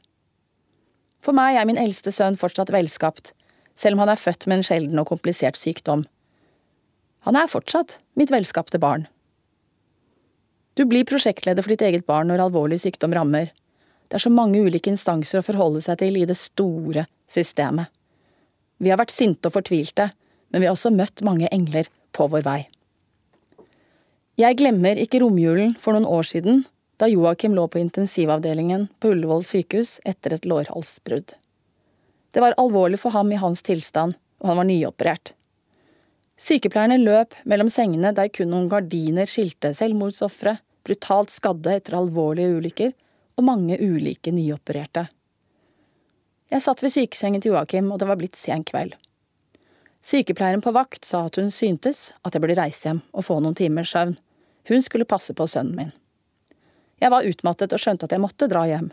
[1.19, 3.33] For meg er min eldste sønn fortsatt velskapt,
[3.77, 6.05] selv om han er født med en sjelden og komplisert sykdom.
[7.29, 9.07] Han er fortsatt mitt velskapte barn.
[10.77, 13.51] Du blir prosjektleder for ditt eget barn når alvorlig sykdom rammer.
[14.09, 17.89] Det er så mange ulike instanser å forholde seg til i det store systemet.
[18.79, 20.11] Vi har vært sinte og fortvilte,
[20.53, 22.61] men vi har også møtt mange engler på vår vei.
[24.37, 26.67] Jeg glemmer ikke romjulen for noen år siden,
[27.01, 31.35] da Joakim lå på intensivavdelingen på Ullevål sykehus etter et lårhalsbrudd.
[32.37, 34.13] Det var alvorlig for ham i hans tilstand,
[34.45, 35.31] og han var nyoperert.
[36.37, 42.91] Sykepleierne løp mellom sengene der kun noen gardiner skilte selvmordsofre, brutalt skadde etter alvorlige ulykker
[43.41, 45.07] og mange ulike nyopererte.
[46.53, 48.93] Jeg satt ved sykesengen til Joakim, og det var blitt sen kveld.
[50.05, 53.57] Sykepleieren på vakt sa at hun syntes at jeg burde reise hjem og få noen
[53.57, 54.13] timers søvn.
[54.69, 55.97] Hun skulle passe på sønnen min.
[57.01, 58.93] Jeg var utmattet og skjønte at jeg måtte dra hjem.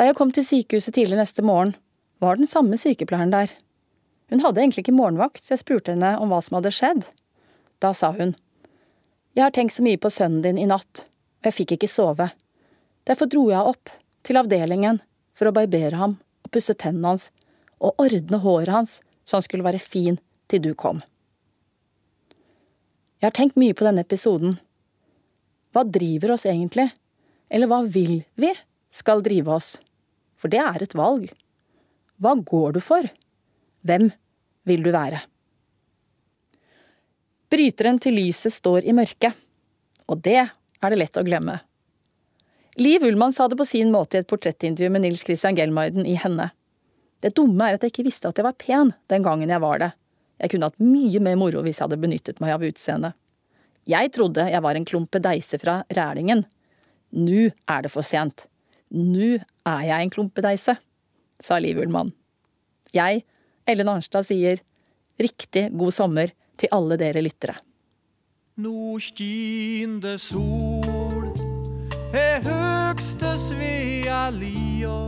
[0.00, 1.76] Da jeg kom til sykehuset tidlig neste morgen,
[2.20, 3.50] var den samme sykepleieren der.
[4.30, 7.08] Hun hadde egentlig ikke morgenvakt, så jeg spurte henne om hva som hadde skjedd.
[7.82, 8.36] Da sa hun,
[9.34, 11.04] Jeg har tenkt så mye på sønnen din i natt,
[11.40, 12.30] og jeg fikk ikke sove.
[13.06, 13.92] Derfor dro jeg opp
[14.26, 14.98] til avdelingen
[15.38, 17.30] for å barbere ham og pusse tennene hans
[17.80, 20.18] og ordne håret hans så han skulle være fin
[20.50, 21.00] til du kom.
[23.20, 24.56] Jeg har tenkt mye på denne episoden.
[25.70, 26.88] Hva driver oss egentlig?
[27.50, 28.50] Eller hva vil vi
[28.90, 29.74] skal drive oss?
[30.40, 31.28] For det er et valg.
[32.20, 33.06] Hva går du for?
[33.86, 34.10] Hvem
[34.68, 35.22] vil du være?
[37.50, 39.34] Bryteren til lyset står i mørket,
[40.06, 41.56] og det er det lett å glemme.
[42.80, 46.14] Liv Ullmann sa det på sin måte i et portrettintervju med Nils Christian Gelmarden i
[46.20, 46.50] Henne.
[47.20, 49.80] Det dumme er at jeg ikke visste at jeg var pen den gangen jeg var
[49.82, 49.90] det.
[50.40, 53.16] Jeg kunne hatt mye mer moro hvis jeg hadde benyttet meg av utseendet.
[53.88, 56.44] Jeg trodde jeg var en klumpe deise fra Rælingen.
[57.16, 58.46] Nu er det for sent.
[58.92, 60.76] Nu er jeg en klumpe deise,
[61.40, 62.12] sa Liv Ullmann.
[62.94, 63.24] Jeg,
[63.66, 64.60] Ellen Arnstad, sier
[65.20, 67.56] riktig god sommer til alle dere lyttere.
[68.60, 71.30] Nå skin sol
[72.12, 74.98] er høgste Svea lia.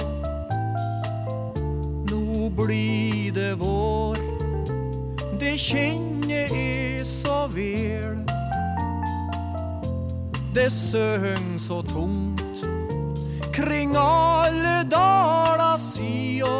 [2.08, 4.20] Nå blir det vår,
[5.40, 8.22] det kjenner jeg så vel.
[10.54, 12.41] Det søng så tungt
[13.52, 16.58] kring alle daler sida.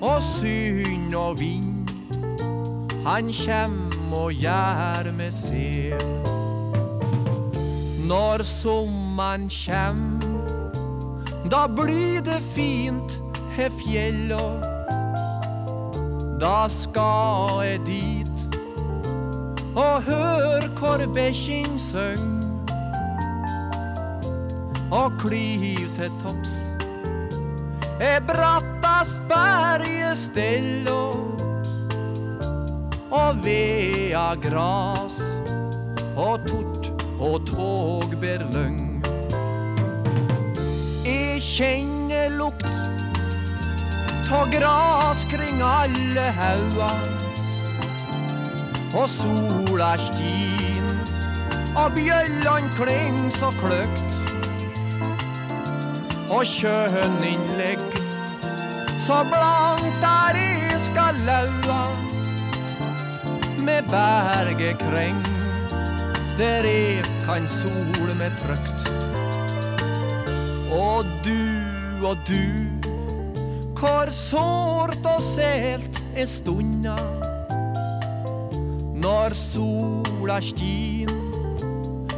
[0.00, 1.74] Og syn og vind
[3.04, 6.04] han kjem og gjør med sel.
[8.08, 10.20] Når sommeren kjem,
[11.52, 13.20] da blir det fint
[13.56, 14.40] he fjella.
[16.40, 18.60] Da skal jeg dit
[19.76, 22.33] og hør hvor bekkjen søng.
[24.94, 26.52] Og kliv til topps
[28.00, 30.92] er brattast berget stella
[33.10, 35.18] og vea gras
[36.16, 39.02] og tort og tog ber løgn.
[41.04, 42.70] Jeg kjenner lukt
[44.28, 47.02] ta gras kring alle haugar
[48.94, 50.90] og sola stin
[51.74, 54.13] og bjøllan kling så kløkt
[56.34, 57.84] og kjønninnlegg
[58.98, 61.84] så blankt er i skal laua
[63.64, 65.22] med bergekreng
[66.38, 68.88] der jeg kan sol med trøkt.
[70.72, 72.90] Og du og du,
[73.78, 76.96] hvor sårt og sælt er stunda
[79.04, 81.10] når sola stin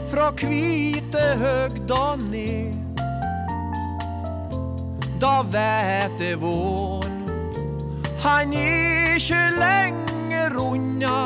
[0.09, 2.86] fra kvite høgda ned.
[5.21, 7.05] Da vet det vår.
[8.21, 11.21] han er ikke lenger unna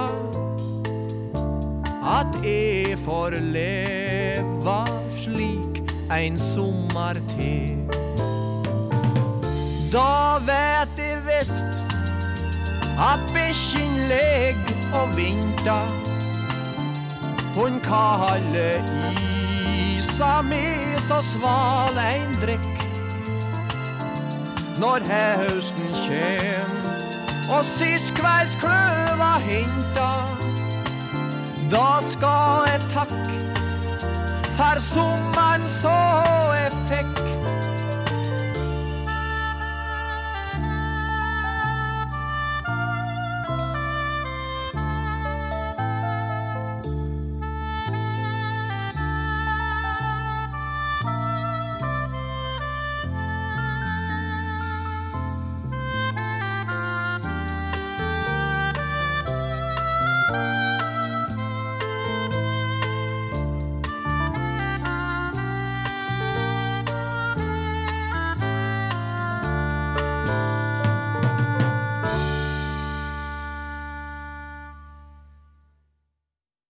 [2.07, 4.85] at jeg får leva
[5.17, 5.81] slik
[6.11, 7.79] ein sommer til.
[9.93, 11.83] Da vet jeg visst
[12.99, 14.61] at bikkjen leg
[14.93, 15.91] og venter.
[17.57, 18.87] Hun kaller
[19.99, 22.80] isa med så sval ein drikk.
[24.81, 26.77] Når høsten kjem
[27.53, 30.09] og sist kvelds kløva henta.
[31.71, 33.41] Da skal jeg takke
[34.57, 35.97] for sommeren så
[36.57, 37.20] jeg fikk.